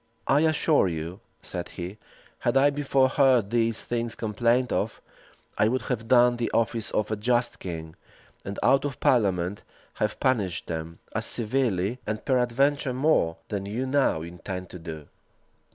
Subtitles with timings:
[0.25, 1.99] "I assure you," said he,
[2.39, 4.99] "had I before heard these things complained of,
[5.59, 7.95] I would have done the office of a just king,
[8.43, 9.61] and out of parliament
[10.01, 15.07] have punished them, as severely, and peradventure more, than you now intend to do."